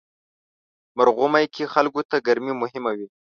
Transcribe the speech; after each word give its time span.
مرغومی 0.97 1.45
کې 1.53 1.71
خلکو 1.73 2.01
ته 2.09 2.15
ګرمي 2.27 2.53
مهمه 2.61 2.91
وي. 2.97 3.07